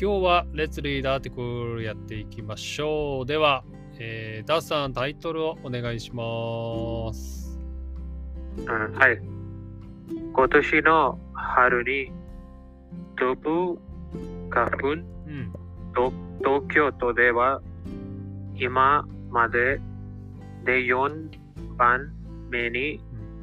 [0.00, 3.26] 今日は Let's Read Article やっていきましょう。
[3.26, 3.64] では、
[3.98, 7.58] えー、ダーさんタイトルをお願いします。
[8.58, 9.20] うん、はい。
[10.32, 12.12] 今年の春に
[13.16, 13.76] 飛ぶ
[14.50, 15.52] 花粉、うん、
[16.44, 17.60] 東京都では
[18.54, 19.80] 今まで
[20.64, 21.28] で4
[21.76, 22.12] 番
[22.50, 23.00] 目に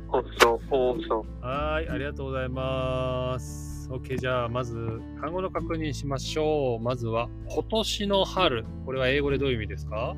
[0.07, 1.25] 放送。
[1.41, 3.64] はい、ありがとうございます。
[3.89, 6.83] OK、じゃあまず単語の確認しましょう。
[6.83, 8.65] まずは今年の春。
[8.85, 10.15] これは英語でどういう意味ですか？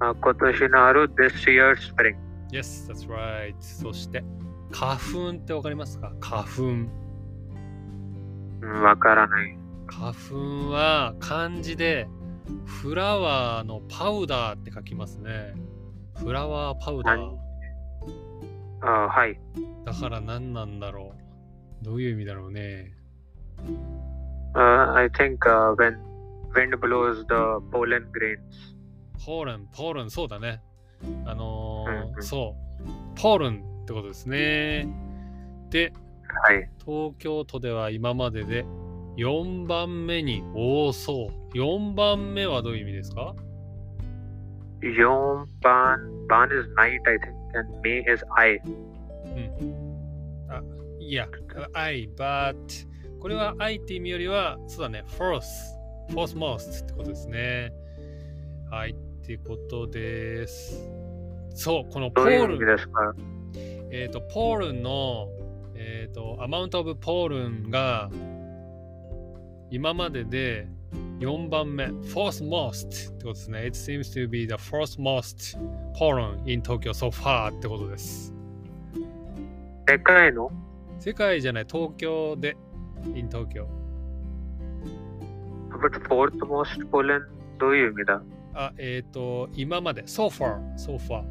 [0.00, 2.16] 今年の春、this year spring。
[2.50, 3.54] Yes, that's right.
[3.60, 4.24] そして
[4.72, 6.12] 花粉ってわかりますか？
[6.20, 6.86] 花粉。
[8.82, 9.58] わからない。
[9.86, 12.08] 花粉は漢字で
[12.64, 15.54] フラワーのパウダーって書きますね。
[16.16, 17.36] フラワーパウダー。
[18.80, 19.40] あはい。
[19.84, 21.17] だから何なんだろう。
[21.82, 22.92] どういう意味だろうね。
[24.54, 25.98] Uh, I think、uh, when
[26.54, 28.38] wind blows the pollen grains.
[29.24, 30.62] ポーレン、ポーレン、そうだね。
[31.26, 33.20] あのーうんうん、そう。
[33.20, 34.88] ポーレンってことですね。
[35.70, 35.92] で、
[36.44, 38.64] はい、東京都では今までで
[39.16, 41.56] 4番目に多そう。
[41.56, 43.34] 4番目はどういう意味ですか
[44.80, 48.60] ?4 番、番 is night, I think, and May is I.
[48.64, 49.87] うん。
[51.08, 51.28] あ、いや、
[51.72, 52.54] I, but
[53.20, 55.42] これは I って意味よりは、そうだね、fourth,
[56.10, 57.72] fourth most ってことですね。
[58.70, 58.94] はい、っ
[59.26, 60.90] てことです。
[61.54, 62.58] そう、このポールン。
[63.90, 65.28] えっ、ー、と、ポールンの、
[65.74, 68.10] えっ、ー、と、アマウントオブポールンが
[69.70, 70.68] 今までで
[71.20, 73.66] 4番目、fourth most ってことですね。
[73.66, 75.58] It seems to be the fourth most
[75.98, 78.32] pollen in Tokyo so far ってことです。
[79.88, 80.67] 世界の？
[80.98, 82.56] 世界じゃない、東京で、
[83.14, 83.66] in Tokyo。
[85.70, 87.20] But fourth most pollen
[87.58, 88.22] どういう意味だ
[88.54, 91.24] あ、えっ、ー、と、今まで、so far, so far。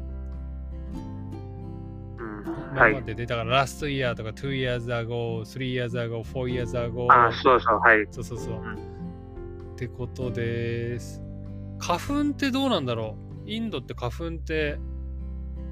[2.72, 7.06] 今までで、だからラストイヤーとか2 years ago、3 years ago、4 years ago。
[7.12, 8.06] あ、そうそう、はい。
[8.10, 8.54] そうそうそう。
[8.54, 11.22] うん、ってことです。
[11.78, 13.16] 花粉ってどうなんだろ
[13.46, 13.50] う？
[13.50, 14.78] インドって花粉って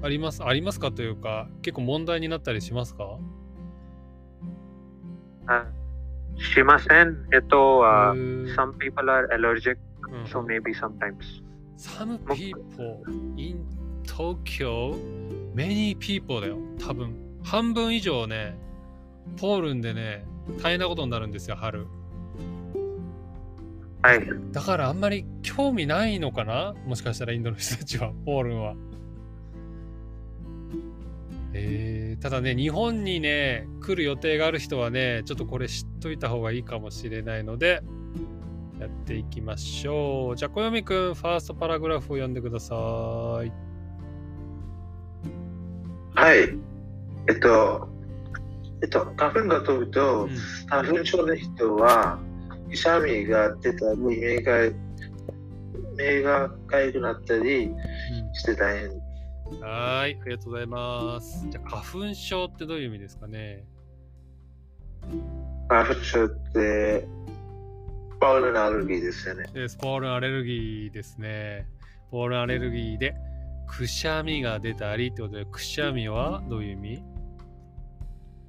[0.01, 0.43] あります？
[0.43, 0.91] ありますか？
[0.91, 3.03] というか、結構問題になったりしますか？
[3.03, 3.17] あ
[6.37, 7.27] しません。
[7.33, 9.77] えっと、uh, some people are allergic,
[10.25, 11.41] so maybe sometimes.
[11.77, 13.03] Some people
[13.37, 13.65] in
[14.05, 14.95] Tokyo
[15.53, 16.57] many people だよ。
[16.79, 17.13] 多分。
[17.43, 18.57] 半分以上ね、
[19.37, 20.25] ポールンでね、
[20.61, 21.87] 大変なことになるんですよ、春。
[24.01, 24.21] はい。
[24.51, 26.75] だからあんまり興味ないのかな？
[26.85, 28.75] もしかしたらインドの人たちは、ポールンは。
[31.53, 31.86] えー、
[32.19, 37.83] ただね、日本にね、来る予定がある人はね、ちょっとこれ知っといた方がいいかもしれないので、
[38.79, 40.35] やっていきましょう。
[40.35, 42.73] じゃあ、小読くん、ファーストパラグラフを読んでくださ
[43.43, 43.51] い。
[46.15, 46.57] はい。
[47.29, 47.87] えっと、
[48.81, 50.29] えっと、花粉が飛ぶと、うん、
[50.67, 52.19] 花粉症の人は、
[52.69, 54.53] くしゃみが出たり、目が、
[55.95, 57.71] 目がかゆくなったり
[58.33, 59.06] して大変。
[59.51, 61.47] うん、はい、ありがとうございます。
[61.49, 63.65] じゃあ、花粉症ってどういう意味ですかね？
[65.69, 67.07] 花粉症って、
[68.19, 69.45] ポールンアレルギーですよね。
[69.53, 71.67] です、ポールンアレルギーですね。
[72.09, 73.15] ポールンアレルギーで、
[73.67, 77.03] くしゃみが出たりってことで、くしゃみはどういう意味？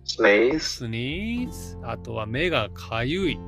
[0.04, 0.58] スニーズ。
[0.60, 1.76] スニーズ？
[1.82, 3.38] あとは目がかゆい。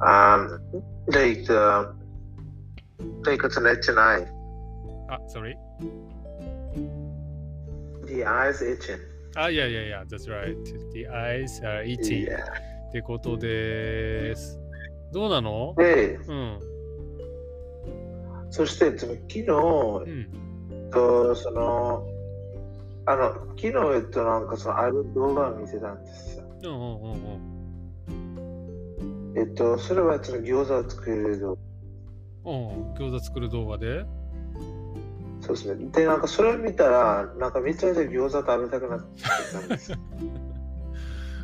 [0.00, 0.60] Um,
[1.08, 1.92] like, uh,
[3.24, 4.26] like it's an itch an eye.
[5.08, 5.56] あ、sorry?
[8.06, 8.98] The eyes itching.
[9.36, 10.54] あ、いやいやいや、that's right.
[10.92, 12.26] The eyes are itching.
[12.26, 12.36] Yeah.
[12.88, 14.58] ってことです。
[15.12, 15.74] どうなの？
[15.76, 16.58] で、うん。
[18.50, 22.06] そして、昨日、うん、とその、
[23.06, 26.44] あの、昨日、えっと、なんかその、ある動画を見せたんですよ。
[26.64, 27.12] うんうんうん
[29.32, 29.38] うん。
[29.38, 31.58] えっと、それはその餃子を作る動
[32.44, 32.50] 画。
[32.50, 34.04] うん、餃子作る動画で？
[35.48, 35.86] そうですね。
[35.92, 39.22] で、なんかそれを見たら、なんかめちゃめちゃ餃子食べたくなって
[39.52, 39.92] たんです。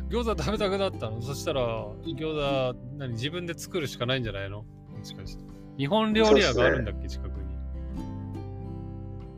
[0.09, 1.19] 餃子食べたくなったの？
[1.23, 4.59] そしたら、餃子、何、自分で作るしかないんじゃないの？
[4.61, 4.65] も
[5.03, 5.43] しかして。
[5.77, 7.33] 日本料理屋があるんだっけ、近くに。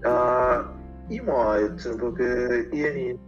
[0.05, 0.65] ああ、
[1.09, 3.19] 今は、えっと、僕、家に、うん、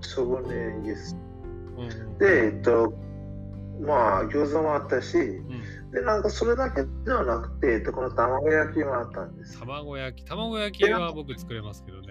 [0.00, 1.16] そこにいです。
[1.76, 2.94] うん、で、えっと、
[3.80, 5.49] まあ、餃子もあったし、うん、
[5.92, 9.58] で、なんかそれだけではなくて、えっと、この卵焼きもあったんです。
[9.58, 12.08] 卵焼き、卵焼きは僕作れますけどね。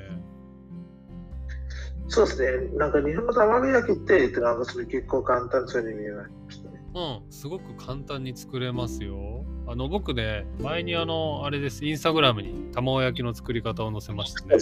[2.08, 2.78] そうですね。
[2.78, 6.80] なんか日本の卵焼きってなんかそれ結構簡単そうに見えましたね。
[6.94, 9.46] うん、すごく簡単に作れますよ。
[9.68, 14.58] あの、僕ね、前にあの、あれです、インスタグラムに卵焼きの作り方を載せましたね。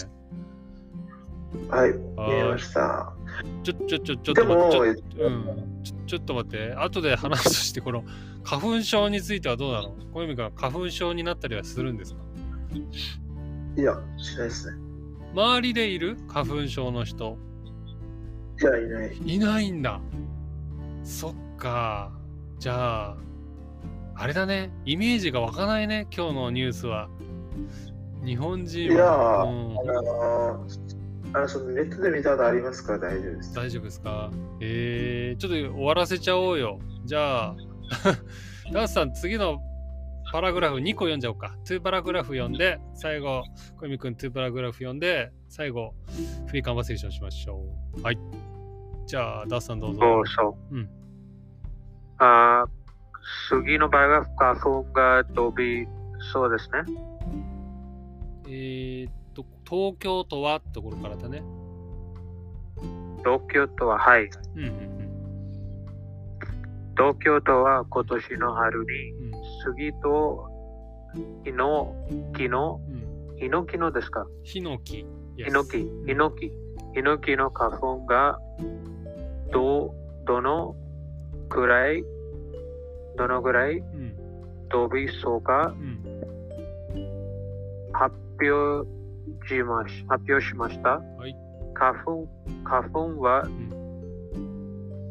[1.69, 1.97] はい、見
[2.33, 3.13] えました。
[3.63, 8.03] ちょ、ちょ、ちょ、ちょっでと待も、って、ちょ,、うん、ちょちょっと待って、後で話すとして、この
[8.43, 9.95] 花粉症についてはどうなの？
[10.13, 12.21] 小泉君花粉症になったりはするんですか？
[13.77, 14.77] いや、しないですね。
[15.33, 16.17] 周りでいる？
[16.27, 17.37] 花粉症の人
[18.61, 19.17] いや、いない。
[19.17, 19.99] いないんだ。
[21.03, 22.11] そっか。
[22.59, 23.17] じゃあ、
[24.15, 24.71] あれだね。
[24.85, 26.07] イメージが湧かないね。
[26.15, 27.07] 今日のニュースは。
[28.25, 29.53] 日本人いやは、ーう
[29.85, 30.65] んあの
[31.33, 32.93] あのそのネットで見たことありますか？
[32.93, 33.53] ら大丈夫です。
[33.55, 34.31] 大丈夫ですか？
[34.61, 36.79] えー、ちょっと終わらせちゃおうよ。
[37.05, 37.55] じゃあ、
[38.73, 39.59] ダースさん、次の
[40.31, 41.55] パラグラフ2個読んじゃおうか。
[41.65, 43.43] 2パラグラフ読んで、最後、
[43.79, 45.93] 小泉くん2パラグラフ読んで、最後、
[46.47, 47.63] フリーカンバセーションしましょ
[47.97, 48.01] う。
[48.01, 48.17] はい。
[49.05, 49.99] じゃあ、ダースさんどうぞ。
[50.01, 50.75] そうそう。
[50.75, 50.89] うん
[52.19, 52.69] あー
[53.49, 55.85] 次の場合は花粉が飛び
[56.33, 56.79] そうですね。
[58.47, 59.09] えー
[59.69, 61.43] 東京都はってところからだね。
[63.19, 64.29] 東京都は、はい。
[64.55, 64.97] うんうん
[66.95, 69.31] 東京都は今年の春にうん。
[69.75, 70.47] 杉と
[71.43, 71.93] ヒノ
[72.35, 72.79] キの。
[73.37, 74.25] ヒノキのですか？
[74.41, 75.05] ヒノキ。
[75.37, 76.51] ヒノキ、ヒノキ、
[76.95, 78.39] ヒノキの花粉が
[79.51, 79.93] ど、
[80.25, 80.75] どの
[81.49, 82.03] くらい、
[83.15, 84.17] どのぐらいうん。
[84.69, 85.75] 飛びそうか？
[85.79, 86.03] うん。
[87.93, 88.89] 発表
[89.47, 90.99] しまし発表しました。
[90.99, 91.35] はい。
[91.73, 92.27] 花粉
[92.63, 93.69] 花粉はん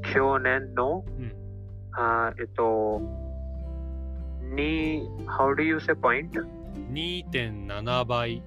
[0.02, 1.32] 去年の、うん。
[1.92, 3.00] あーえっと、
[4.54, 6.30] に、how do you say point?
[6.92, 8.42] 2.7倍。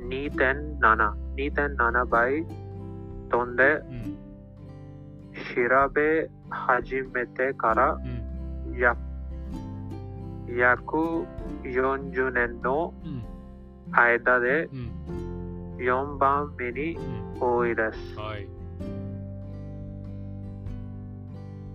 [0.00, 2.44] 2.7、2.7倍
[3.30, 4.16] 飛んでうん。
[5.54, 8.78] 調べ始めてからうん。
[8.78, 8.98] 約
[10.48, 11.26] 約
[11.64, 13.35] 40年のうん。
[13.92, 15.76] 間でうん。
[15.78, 17.40] 4番目にうん。
[17.40, 18.18] 多いです。
[18.18, 18.46] はい。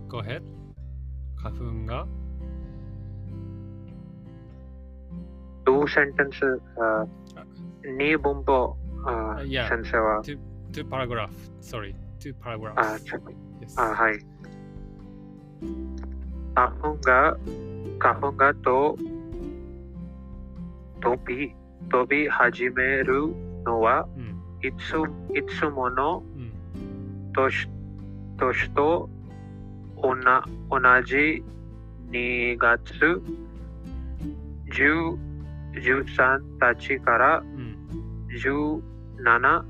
[0.07, 0.41] Go ahead.
[1.37, 2.05] 花粉が
[5.65, 7.05] ？2センテンス、あ
[7.83, 8.75] 2文法、
[9.05, 10.37] ああいや先生は、2
[10.89, 11.29] paragraph.
[11.61, 11.95] Sorry.
[12.19, 12.73] 2 paragraph.
[12.75, 12.97] あ
[13.61, 13.81] Yes.
[13.81, 14.19] あはい。
[16.55, 17.37] 花粉が、
[17.99, 18.97] 花粉がと
[21.01, 21.55] 飛び、
[21.89, 23.33] 飛び始める
[23.65, 24.31] のは、うん。
[24.63, 24.95] いつ
[25.35, 27.31] いつものうん。
[27.33, 27.69] 年
[28.37, 29.09] 年と
[29.95, 30.15] 同
[31.05, 31.43] じ
[32.11, 33.21] 2月
[34.71, 35.17] 10
[35.73, 37.87] 13たちからうん。
[39.23, 39.63] 17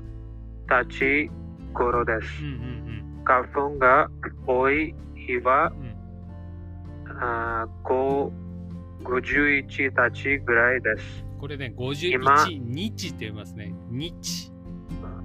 [0.68, 1.30] たち
[1.72, 2.50] 頃ですうん。
[2.50, 3.24] うん。
[3.24, 4.10] 花粉が
[4.46, 7.10] 多い日はうん。
[7.10, 7.22] うん。
[7.22, 8.30] あ5
[9.02, 11.31] 51たちぐらいです。
[11.42, 13.74] これね、今？51日って言いますね。
[13.90, 14.52] 日。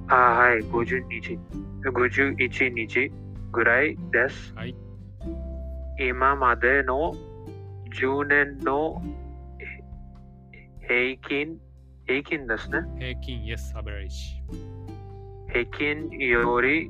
[0.08, 1.38] あはい、50日、
[1.84, 3.12] 51日
[3.52, 4.52] ぐらいです。
[4.56, 4.76] はい。
[6.00, 7.14] 今までの
[8.02, 9.00] 10年の
[10.88, 11.60] 平均、
[12.08, 12.80] 平均ですね。
[12.98, 14.10] 平均、yes, average.
[15.54, 16.90] 平均より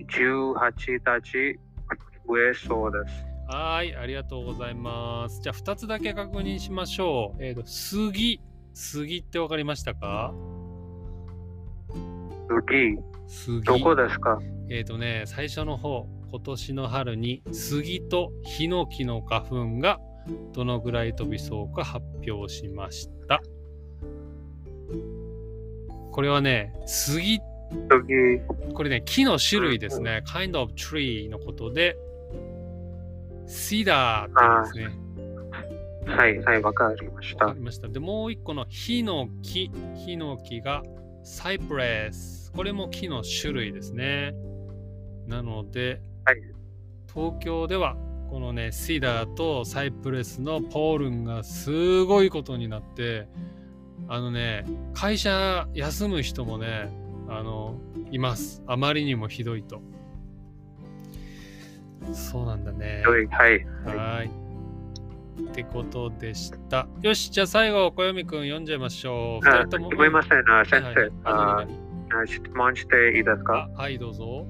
[0.00, 1.60] 18たち
[2.26, 3.24] 増えそうです。
[3.46, 5.40] はい、ありがとうございます。
[5.40, 7.44] じゃあ、2つだけ確認しましょう。
[7.44, 8.40] えっ、と、杉。
[8.74, 10.34] 杉って分かりましたか？
[12.68, 13.62] 次、杉。
[13.62, 14.38] どこですか？
[14.68, 20.00] えっ、とね、最初の方、今年の春に杉とヒノキの花粉が
[20.52, 23.40] どのぐらい飛びそうか発表しました。
[26.10, 27.40] これはね、杉、
[27.90, 28.40] 次、
[28.72, 30.22] これね、木の種類ですね。
[30.26, 31.96] kind of tree のことで、
[33.46, 35.03] シダーって言うんですね。
[36.06, 37.64] はい、はい、わかりましたわかり。
[37.64, 37.88] ました。
[37.88, 39.70] で、もう一個のヒノキ。
[39.96, 40.82] ヒノキが
[41.22, 42.52] サイプレス。
[42.52, 44.34] これも木の種類ですね。
[45.26, 46.40] なので、はい
[47.14, 47.96] 東京では
[48.28, 53.28] このね、シダーとサイプレスのポールンがすごいことになって、
[54.08, 56.90] あのね、会社休む人もね、
[57.28, 57.78] あの、
[58.10, 58.60] います。
[58.66, 59.80] あまりにもひどいと。
[62.12, 63.04] そうなんだね。
[63.06, 63.64] はい、はい。
[63.96, 64.43] はい。
[65.40, 66.86] ってことでした。
[67.02, 69.48] よし、じゃあ最後、小読くん読んじゃいましょう。
[69.48, 69.90] あ二人とも。
[69.90, 71.66] すみません、あ先はいはい生、ああ
[72.08, 73.68] 何あ質問していいですか？
[73.76, 74.46] はい、どうぞ。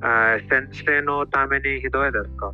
[0.00, 2.52] あ先生のためにひどいですか？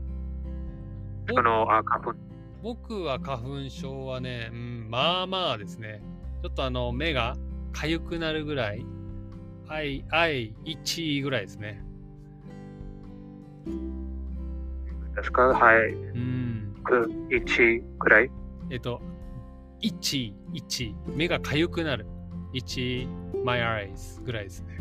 [1.28, 2.14] ぼそのあ花粉。
[2.62, 6.02] 僕は花粉症はね、うん、まあまあですね。
[6.42, 7.36] ちょっとあの、目が
[7.72, 8.84] 痒くなるぐらい、
[9.68, 11.82] I、I、1ぐらいですね。
[15.14, 15.42] ですか？
[15.42, 15.92] はい。
[15.92, 16.49] うん。
[16.84, 18.30] く1くらい？
[18.70, 19.00] えっと、
[19.82, 22.06] 1、1、目が痒くなる。
[22.54, 24.78] 1、my eyes ぐらいですね。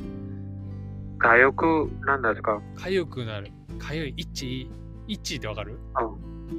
[1.17, 2.61] かよくなんですか？
[2.77, 3.51] 痒くなる。
[3.79, 4.69] 痒い、1、
[5.07, 5.79] 1ってわかる？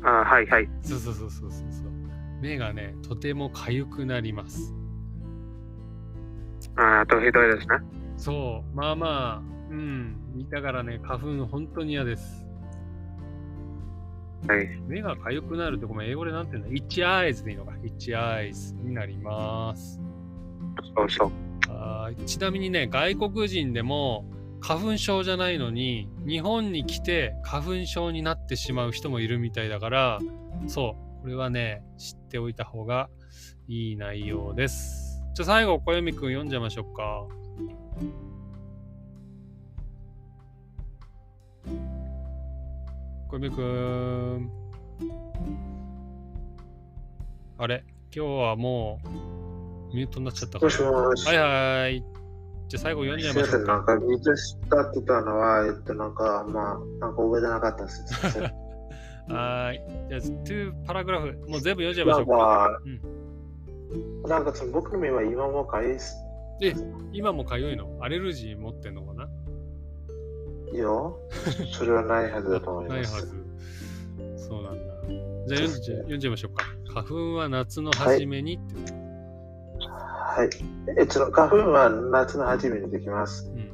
[0.05, 0.69] あはいはい。
[0.83, 1.61] そうそうそうそうそう。
[2.41, 4.75] 目がね、とても痒くなります。
[6.77, 7.75] あとひどいですね。
[8.17, 12.47] そう、まあまあ、うん、だからね、花粉本当に嫌です。
[14.49, 14.69] はい。
[14.87, 20.01] 目が痒くなるってごめん、英語でなんて言うんだ ?itch eyes でいいのか ?itch eyes になります。
[20.97, 21.31] そうそう。
[21.69, 24.25] あーちなみにね、外国人でも
[24.61, 30.19] 花粉症じゃないのに、日本に来て花粉症になってしまう人もいるみたいだから、
[30.67, 33.09] そう、これはね、知っておいた方が
[33.69, 35.23] いい内容です。
[35.35, 37.27] じゃあ最後、小読くん読んじゃいましょうか。
[43.31, 44.51] 小読くん。
[47.59, 47.85] あれ？
[48.13, 48.99] 今日はも
[49.93, 51.25] うミュートになっちゃったかもしもし。
[51.29, 52.05] はいはい。
[52.67, 53.73] じゃあ最後読んじゃいません、ましょうか。
[53.73, 58.03] なんか、水使ってたのは、えっと、なんか、まあ、なんか覚えてなかったです。
[59.33, 59.81] はーい。
[60.09, 62.37] じゃあ、2パラグラフ、もう全部読んじゃいましなんょうか。
[62.37, 62.81] か、
[63.95, 66.17] うん、なんかその僕の目は今もかゆいっす
[67.13, 67.97] 今もかゆいの？
[68.01, 69.20] アレルギー持ってんのかな？
[70.79, 71.19] よ。
[71.73, 73.27] それはないはずだと思いないはます。
[73.27, 74.49] ず。
[74.49, 74.81] そうなんだ。
[75.47, 76.65] じゃあ読んじゃ読んじゃいましょうか。
[76.93, 78.93] 花粉は夏の初めにって。
[79.87, 80.51] はい。
[80.99, 83.51] えっと、花粉は夏の初めにできます。
[83.55, 83.71] うん。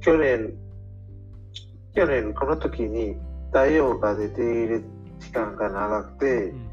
[0.00, 0.54] 去年、
[1.94, 3.16] 去年この時に
[3.48, 4.84] 太陽が出ている
[5.18, 6.68] 時間が長くてう、ん。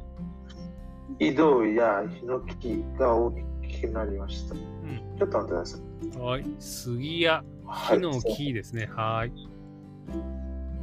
[1.19, 3.31] 移動やヒノキが大
[3.67, 4.55] きくなりました。
[4.55, 6.19] うんちょっと待ってください。
[6.19, 6.45] はい。
[6.59, 8.89] 杉やはい木の木ですね。
[8.93, 9.49] はーい。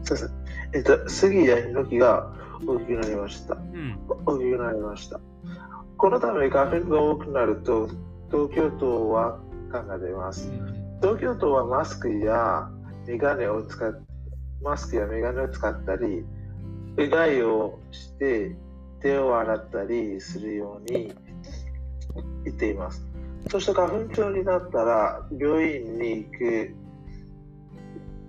[0.03, 0.33] そうです。
[0.75, 2.33] えっと、杉やヒノキが
[2.67, 3.55] 大きくなりました。
[3.55, 3.99] うん。
[4.27, 5.21] 大きくなりました。
[5.97, 7.89] このため花粉が多くなると、
[8.31, 9.39] 東京都は
[9.71, 10.49] 感が出ます。
[10.49, 12.71] うん東京都はマスクや
[13.09, 13.93] メガネを使っ
[14.63, 16.25] マスクやメガネを使ったり、
[16.97, 18.55] うがいをして
[19.01, 21.13] 手を洗ったりするように
[22.45, 23.05] 言っています。
[23.51, 26.77] そして花粉症になったら病院に行く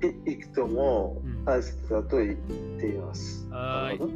[0.08, 1.46] い行くともうん。
[1.46, 2.36] 大切だと言っ
[2.80, 3.48] ています。
[3.50, 4.00] はーい。
[4.00, 4.14] なるほど。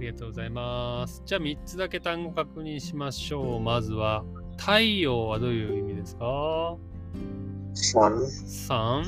[0.00, 1.22] りがとうございます。
[1.26, 3.60] じゃあ3つだけ単語確認しましょう。
[3.60, 4.24] まずは、
[4.56, 6.76] 太陽はどういう意味ですか
[7.74, 9.04] ？Sun, サン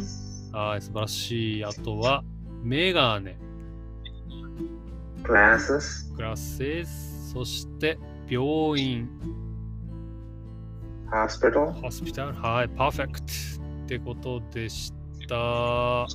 [0.53, 1.65] はい、素晴らしい。
[1.65, 2.23] あとは、
[2.63, 3.39] メガネ、
[5.23, 7.99] glasses, グラセス、そして、
[8.29, 9.09] 病院、
[11.11, 13.27] hospital, ホスピタル、はい、パーフェクト
[13.85, 15.02] ってことでした。
[15.31, 16.07] は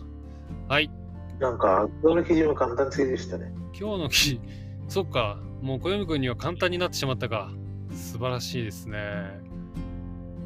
[0.79, 0.91] い、
[1.39, 3.51] なんか、どの記事も簡単すぎでしたね。
[3.79, 4.41] 今日の記事、
[4.87, 7.51] そっか、もう小読くんには簡単になってしまったか。
[7.91, 8.97] 素晴らしいですね。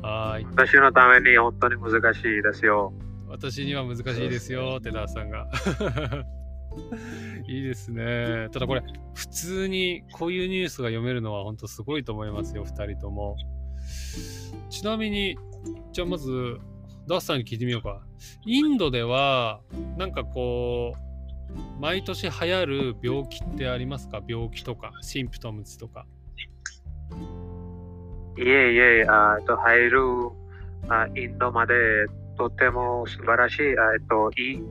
[0.01, 2.93] はい、私のために本当に難しいですよ。
[3.27, 5.47] 私には難しいですよ、テダーさんが。
[7.47, 8.49] いいですね。
[8.51, 13.37] ただこれ、普通にこういうニュースが読めるのは本当すごいと思いますよ、2人とも。
[14.69, 15.37] ちなみに、
[15.91, 16.59] じゃあまず、
[17.07, 18.01] ダースさんに聞いてみようか。
[18.45, 19.61] インドでは、
[19.97, 24.21] なんかこう、毎年流行る病気ってありますか？
[24.25, 26.05] 病気とか、シンプトムズとか。
[28.37, 29.99] いえいえ、あと入る
[30.87, 31.73] あインドまで
[32.37, 34.63] とても素晴らしい、あえっと、いい。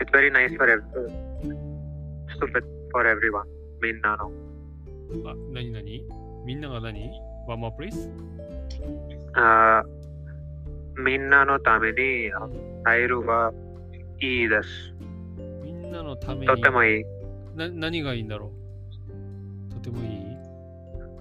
[0.00, 1.12] It's very nice for everyone.
[2.36, 3.44] Stupid for everyone.
[3.82, 4.32] みんなの。
[5.30, 6.02] あ、なになに
[6.46, 7.10] みんなが何
[7.46, 8.10] ?One more please?
[9.34, 9.84] あ
[10.96, 12.48] みんなのためにあ
[12.84, 13.52] 入るは
[14.20, 14.68] いいです。
[15.62, 16.46] みんなのために。
[16.46, 17.04] とてもいい。
[17.56, 18.52] な何がいいんだろ
[19.70, 19.74] う？
[19.74, 20.24] とてもいい？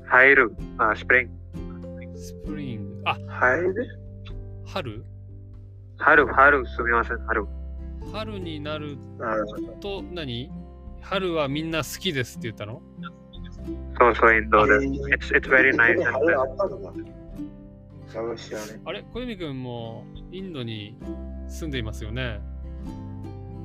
[0.06, 3.02] 入る、あ spring。spring。
[3.06, 3.88] あ、入る？
[4.66, 5.04] 春？
[5.98, 7.46] 春、春、すみません、春。
[8.12, 8.98] 春になる。
[9.82, 10.52] と何？
[11.02, 12.82] 春はみんな好きですって言ったの？
[13.98, 14.74] そうそう、インドで。
[14.74, 15.98] えー It's, it's very nice.
[18.14, 18.82] ここに and 春あったのかな知らね。
[18.86, 19.04] あれ？
[19.14, 20.98] 小泉くんもインドに
[21.48, 22.40] 住んでいますよね？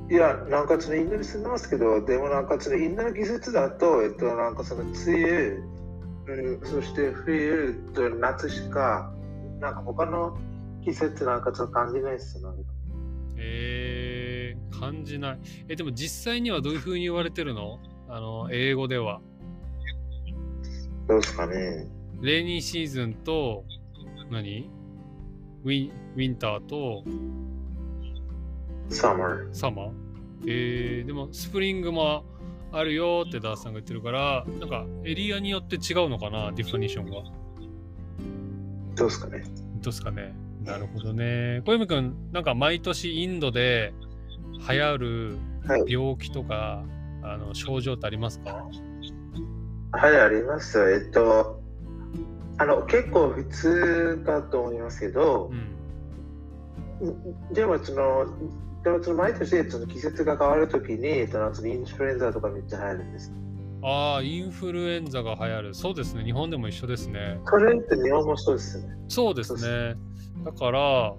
[0.09, 4.93] いや、なんかそのインドに住んでますけど、でもなんかそのインドの季節だと、えっと、なんかその梅
[6.27, 9.13] 雨、うん、そして冬と夏しか、
[9.59, 10.35] なんか他の
[10.83, 12.43] 季節なんかちょっと感じないですよ。
[12.49, 12.71] なんか
[13.37, 15.39] えー、感じない。
[15.67, 17.79] え、でも実際にはどういう風に言われてるの？
[18.09, 19.21] あの、英語では。
[21.07, 21.87] どうですかね。
[22.21, 23.63] レーニーシーズンと、
[24.29, 24.69] 何？
[25.63, 27.03] ウィウィンターと
[28.89, 29.53] サマー。
[29.53, 29.91] サマー
[30.47, 32.23] えー、でもスプリングも
[32.71, 37.23] あるよってダースさんが言ってるから、なんかエリアによって違うのかな、ディファニッションが。
[38.95, 39.43] どうですかね？
[39.75, 40.33] どうですかね？
[40.63, 41.61] なるほどね。
[41.65, 43.93] 小泉君、なんか毎年インドで
[44.69, 45.83] 流行るはい。
[45.87, 46.85] 病気とか、
[47.21, 48.65] あの症状ってありますか？
[49.91, 50.79] はい、あります。
[50.79, 51.58] えっと、
[52.59, 55.49] あの、結構普通だと思いますけど
[57.01, 57.53] う、ん。
[57.53, 58.25] でもその、
[58.83, 63.33] でもその毎年その季節が変わるときに、そのそのインフルエンザとかめっちゃ流行るんです。
[63.81, 65.73] ああ、インフルエンザが流行る。
[65.73, 66.23] そうですね。
[66.25, 67.39] 日本でも一緒ですね。
[67.45, 68.93] それって日本もそうですね。
[69.07, 69.95] そうですね。
[70.43, 71.13] だから、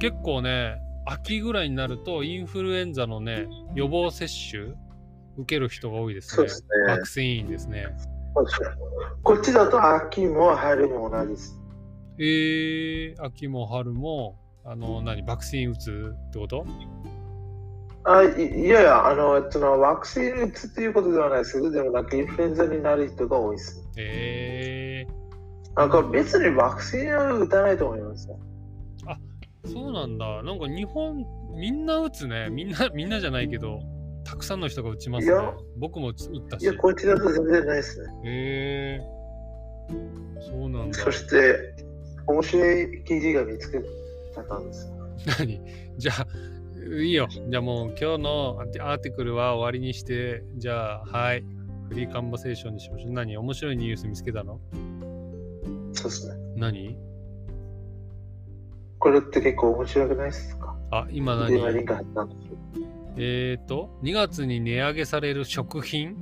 [0.00, 4.74] 結構ね、秋ぐらいになると、インフルエンザのね、予防接種
[5.36, 6.36] 受ける人が多いですね。
[6.36, 7.06] そうですねワク。
[7.06, 7.86] チンですね。
[9.22, 11.58] こっちだと秋も春も同じです。
[12.18, 16.66] えー、秋も春も、あの、何、ワクチン打つってこと？
[18.04, 23.88] あいいやいや、あの、そのワクチン打つっていうことではないですけど、でもなんかインフルエンザになる人が多いです。
[23.96, 25.06] え
[25.76, 28.38] なんか別にワクチンは打たないと思いますよ。
[29.64, 30.42] ー、そうなんだ。
[30.42, 31.24] なんか日本、
[31.54, 32.48] みんな打つね。
[32.50, 33.80] みんな、みんなじゃないけど、
[34.26, 35.34] たくさんの人が打ちますね。
[35.76, 36.14] 僕も打っ
[36.48, 36.62] たし。
[36.62, 38.06] いや、こっちだと全然ないですね。
[38.24, 40.98] えー、そうなんだ。
[40.98, 41.74] そして、
[42.26, 43.80] 面白い記事が見つけ
[44.34, 44.90] たんです。
[45.38, 45.60] 何？
[45.96, 46.26] じゃあ、
[47.00, 47.28] いいよ。
[47.30, 51.44] じゃあもう今日のアーティクルは終わりにして、じゃあ、はい。
[51.88, 53.12] フリーカンバセーションにしましょう。
[53.12, 53.36] 何？
[53.36, 54.60] 面白いニュース見つけたの？
[55.92, 56.34] そうですね。
[56.56, 56.98] 何？
[58.98, 60.76] これって結構面白くないですか？
[60.90, 61.56] あ、今何？
[61.56, 62.45] 今リンク貼ったんですよ。
[63.16, 66.16] えっ、ー、と、2月に値上げされる食品？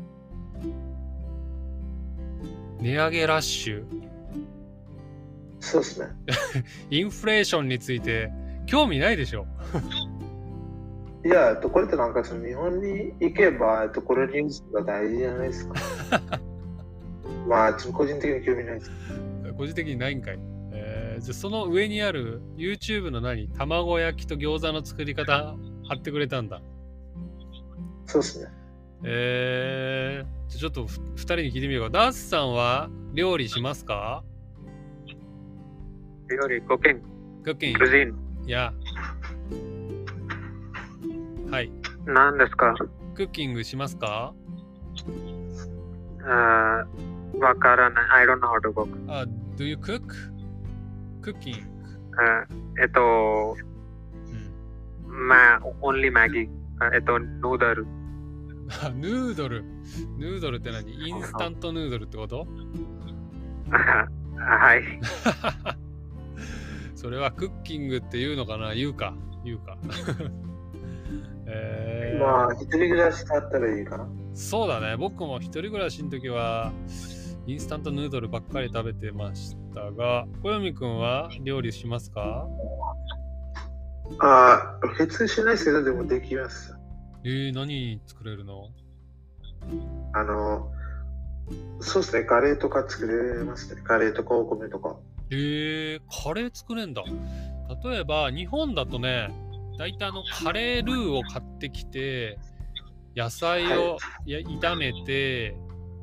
[2.80, 3.84] 値上げラッシュ？
[5.60, 6.08] そうですね。
[6.90, 8.30] インフレーションについて
[8.66, 9.46] 興味ないでしょ？
[11.24, 15.74] いや、えっとこれってなんかその日本に行けば、えっとこれニュースが大事じゃないですか？
[17.48, 18.90] まあ、ちょっと個人的に興味ないです。
[19.57, 20.38] 個人的にないんかい。
[20.72, 23.48] えー、じゃあその上にある YouTube の何？
[23.48, 25.57] 卵焼きと餃子の作り方
[25.88, 26.61] 貼ってくれたんだ。
[28.14, 28.48] そうですね。
[29.03, 31.98] えー、じゃあちょっとふ2人に聞いてみようか。
[31.98, 34.22] ダースさんは料理しますか？
[36.31, 37.03] 料理、コッキング、
[37.42, 38.14] クッキンクジン、
[38.46, 38.72] いや。
[41.50, 41.72] はい。
[42.07, 42.72] 何ですか？
[43.16, 44.33] クッキングしますか？
[46.22, 48.05] あーわからない。
[48.22, 49.12] I don't know how to cook.
[49.12, 50.03] あ、do you cook?
[51.20, 51.59] クッキング。
[52.22, 52.46] あ
[52.81, 53.57] えっと、
[55.09, 55.29] うん。
[55.29, 56.48] ま、only Maggie.
[56.79, 57.85] あえっと、ヌードル。
[58.83, 59.64] あヌードル。
[60.18, 60.92] ヌードルって何？
[61.09, 62.46] インスタントヌードルってこと？
[63.70, 64.07] あ
[64.40, 64.83] はい。
[66.96, 68.74] それはクッキングって言うのかな？
[68.74, 69.14] 言うか。
[69.44, 69.77] 言うか。
[71.46, 74.09] えー、まあ、一人暮らしだったらいいかな。
[74.33, 74.96] そうだね。
[74.96, 76.72] 僕も一人暮らしの時は、
[77.46, 82.46] インスタントヌードルばっかり食べてましたが、小読くんは料理しますか？
[84.20, 86.73] ああ、普通しないですけど、でもできます。
[87.26, 88.68] えー、何作れるの？
[90.12, 90.70] あの、
[91.80, 93.80] そうですね、カレーとか作れますね。
[93.82, 94.96] カレーとかお米とか。
[95.30, 97.02] えー、カレー作れんだ。
[97.82, 99.30] 例えば、日本だとね、
[99.78, 102.38] 大体あのカレールーを買ってきて、
[103.16, 105.56] 野菜をや炒めて、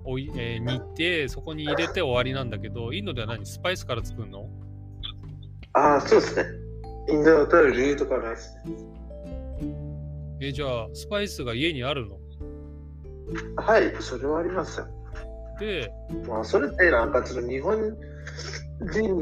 [0.03, 3.45] おいえー煮て、そこに入れて終わりなんだけど、インドでは何？
[3.45, 4.49] スパイスから作るの？
[5.73, 6.45] ああ、そうですね。
[7.09, 9.90] インドだったらルーとかないですね。
[10.41, 12.17] えーじゃあ、スパイスが家にあるの？
[13.57, 14.87] はい、それはありますよ。
[15.59, 15.91] で、
[16.27, 17.77] まあ、それってなんかその日本
[18.91, 19.15] 人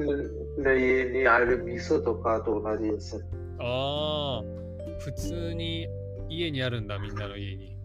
[0.64, 3.22] の家にある味噌とかと同じです。
[3.60, 4.44] ああ、
[5.00, 5.88] 普通に
[6.30, 7.76] 家にあるんだ、みんなの家に。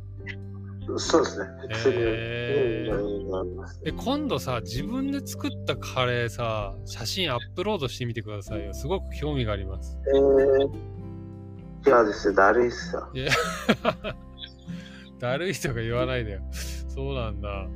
[0.97, 1.47] そうですね。
[1.73, 8.73] 普通に、へーえ、今度さ、自分で作ったカレーさ、写真アップロードしてみてくださいよ。
[8.75, 9.99] すごく興味があります。
[10.07, 10.70] えー、
[11.87, 13.09] いやです、だるいっすよ。
[13.14, 13.31] いや
[15.18, 16.40] だるいとか言わないでよ。
[16.88, 17.66] そうなんだ。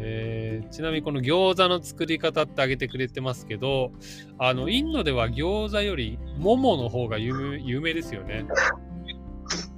[0.00, 3.90] えーちなみにこの餃子の作り方ってあげてくれてますけど、
[4.38, 8.46] あの、インドでは餃子より桃の方が有名有名ですよね。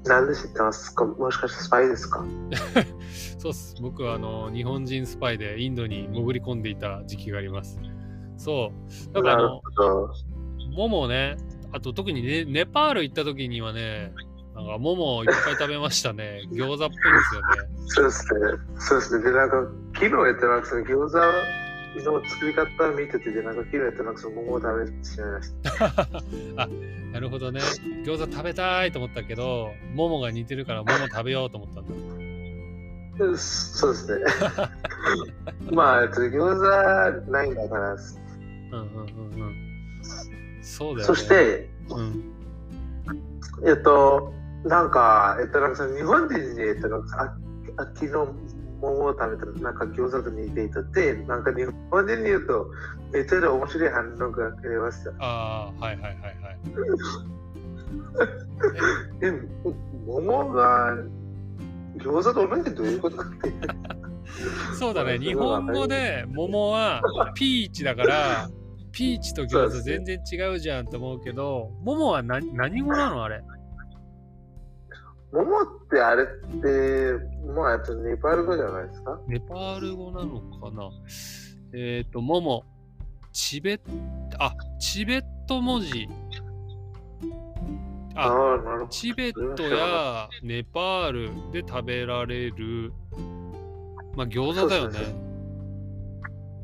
[0.04, 2.24] なんで知ってますかもしかしてスパイですか
[3.38, 3.76] そうっす。
[3.80, 7.78] 僕はあの、日本人スパイでインドに潜り込んでいた時期があります。
[8.36, 8.72] そ
[9.10, 9.12] う。
[9.14, 10.10] だからあなるの、ほど。
[10.76, 11.36] 桃ね、
[11.72, 14.12] あと特にね、ネパール行った時にはね、
[14.54, 16.42] なんか桃をいっぱい食べましたね。
[16.52, 17.80] 餃子っぽいんですよね。
[17.87, 18.40] そうですね。
[18.78, 19.24] そうですね。
[19.24, 19.56] で、なんか、
[19.94, 25.50] 昨日やってなくて、餃子の作り方見てて、なんか綺麗ってなんかその桃を食べてしまいまし
[26.56, 26.68] あ、
[27.12, 27.61] なるほどね。
[28.04, 31.90] 餃子食べたいと思ったけど、桃が似てるから桃食べようと思ったんだ。
[33.33, 33.38] た。
[33.38, 34.24] そうですね。
[35.72, 37.92] まあ、餃子ないんだから。
[37.92, 37.98] うん
[38.72, 39.69] うんうんうん。
[40.70, 41.14] そうだよね。
[41.14, 42.33] そして、うん、
[43.66, 44.33] えっと、
[44.64, 47.37] なんか、えっと、なんか日本人に、えっと、なんか
[47.76, 48.35] あ秋の
[48.80, 52.66] 桃を食べたら、なんか餃子と似ていたって、なんか日本人に言うと、
[53.12, 55.11] めっちゃ面白い反応がくれました。
[55.18, 56.61] ああ、はいはいはいはい。
[59.26, 59.33] え、
[60.06, 60.94] 桃が
[61.96, 63.52] 餃子と同じってどういうことかって。
[64.78, 65.18] そうだね。
[65.18, 67.02] 日本語で桃は
[67.35, 68.48] ピーチだから、
[68.92, 73.42] ピーチと餃子全然違うじゃんと思うけど、桃は何何語なのあれ？
[75.33, 77.12] 桃ってあれって、
[77.46, 79.20] もうやつネパール語じゃないですか？
[79.29, 80.90] ネパール語なのかな？
[81.72, 82.64] えっ、ー、と、桃。
[83.33, 83.81] チベッ
[84.40, 86.09] あ、チベット文字。
[88.16, 88.88] あ、ああ、なるほど。
[88.88, 92.92] チベットやネパールで食べられる、
[94.16, 94.98] まあ餃子だよね。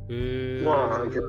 [0.08, 1.28] へえまあ、けど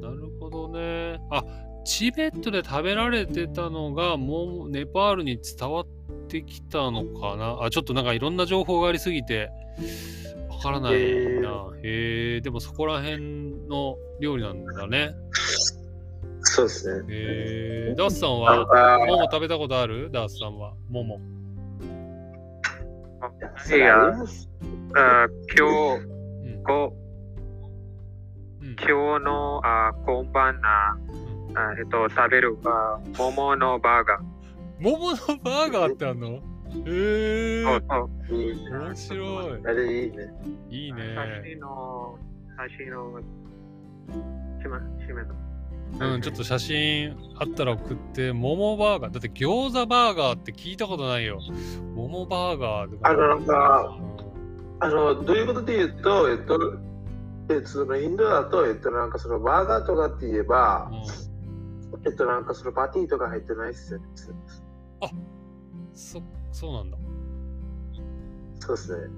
[0.00, 1.18] なるほどね。
[1.30, 1.44] あ、
[1.84, 5.86] チベットで食べられてたのが、もうネパールに伝わっ
[6.28, 7.58] てきたのかな？
[7.62, 9.50] あ、ちょっとなんかいろんな情報がありすぎて、
[10.50, 10.92] わからない
[11.40, 11.70] な。
[11.82, 13.18] へえ、でもそこら辺
[13.68, 15.14] の料理なんだね。
[16.40, 17.14] そうですね。
[17.14, 20.10] へえ、ダースさんは、か、モモ食べたことある？
[20.10, 20.74] ダースさんは？
[20.88, 21.20] モモ。
[23.74, 24.12] いや、あ
[25.56, 27.03] 今日、うん。
[28.76, 30.96] 今日のあ今晩あ
[31.56, 34.22] あ、えっと、食べるあ桃のバーガー。
[34.80, 36.28] 桃のバーガーってあんの？
[36.28, 37.84] へえそう
[38.28, 39.66] そういい面白い。
[39.66, 40.16] あれいいね。
[40.70, 41.00] いいね。
[41.14, 42.18] 写真の、
[42.56, 43.20] 写真の、
[44.60, 45.34] しま、しめの。
[46.14, 49.12] うん、ちょっと写真あったら送って、桃バーガー。
[49.12, 51.38] だって餃子バーガーって聞いたことないよ。
[51.94, 53.10] 桃バーガーとか。
[53.10, 56.58] あのなんかうあの、どういうことで言うと、えっと、
[57.50, 61.02] えっと、そのインドだと、えっと、なんかそのバーガーとかって言えば、んうん
[62.06, 64.06] えっと、なんかそのパティとか入ってないっすよね。
[65.94, 66.98] そ、そうなんだ。
[68.60, 69.08] そうですね。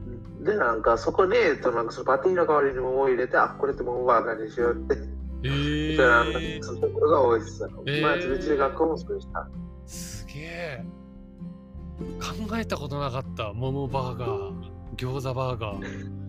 [0.44, 4.96] で、なんかそこに、えっと、なんかそのパティの代わりに桃を入れて、あ、これって桃バーガーにしようって。
[5.44, 7.70] えで、なんかー、そのところが多いっすよ。
[7.86, 9.48] えーまあ、うちで学校もそうでした。
[9.86, 10.84] すげえ。
[12.20, 13.52] 考えたことなかった。
[13.52, 14.52] 桃バーガー、
[14.96, 16.25] 餃子バーガー。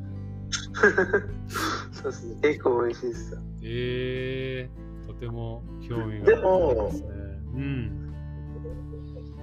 [1.92, 2.36] そうですね。
[2.42, 3.40] 結構美味しいっすよ。
[3.63, 7.08] えー、とても興味がでもありますね。
[7.56, 8.08] うん。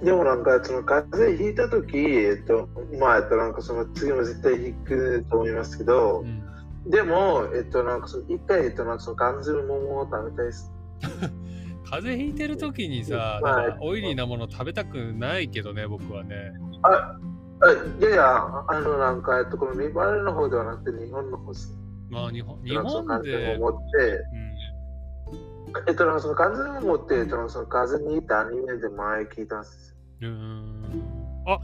[0.03, 2.69] でもなんかその風邪ひいた時えっと
[2.99, 6.43] まあえっとなんかその次も絶対ひくと思いますけどう、ん
[6.89, 10.71] でもえっとなんかその一回えっとなんかその缶詰桃を食べたいです。
[11.89, 16.53] 風邪ひいてる時にさ、まあオイリーなもの食べたくないけどね、僕はね。
[16.81, 17.17] あ
[17.99, 21.73] いやいやあのなんかえっとこのネパールの方ではなくて日本の方です。
[22.09, 29.95] まあ日本日本で、を持ってうえっとその缶詰を持ってえっとその風邪にいたアニメで前聞いたんです。
[30.21, 30.85] ん、うーん。
[31.47, 31.59] あ、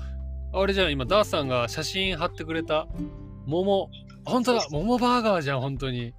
[0.54, 2.88] あれじゃん、今、ダースさんが写真貼ってくれた
[3.46, 3.90] 桃。
[4.26, 6.14] 本当だ、桃バーガーじゃん、本当に。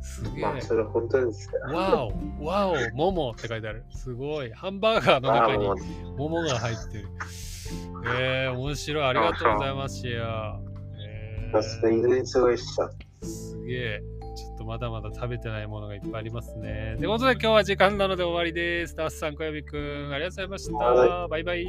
[0.00, 0.42] すげえ。
[0.42, 1.60] まあそれは本当ですよ。
[1.76, 2.06] わ
[2.40, 3.84] お、わお、桃って書いてある。
[3.90, 4.52] すごい。
[4.52, 5.76] ハンバーガーの中にあもう
[6.16, 7.08] 桃が入ってる。
[8.16, 9.04] えー、面白い。
[9.04, 10.58] ありがとうございます、シェア。
[11.00, 12.84] え確かに全然すごいっしょ。
[13.22, 14.02] ー、すげえ。
[14.36, 16.94] ちょっとまだまだ食べてないものがいっぱいありますね。
[16.98, 18.94] ということで今日は時間なので終わりです。
[18.94, 20.76] ダースさん、小籔くん、ありがとうございました。
[20.76, 21.66] はバイバイ。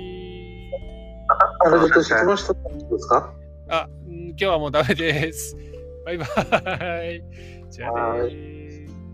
[1.66, 3.34] あのちょっと質問してもいいですか？
[3.70, 5.58] あ、ん今日はもうダメです。
[6.06, 7.24] バイバイ。
[7.72, 8.30] Chale.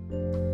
[0.09, 0.44] Bye.